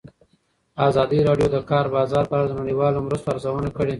[0.87, 3.89] ازادي راډیو د د کار بازار په اړه د نړیوالو مرستو ارزونه کړې.